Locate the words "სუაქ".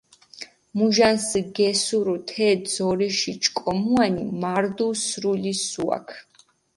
5.67-6.07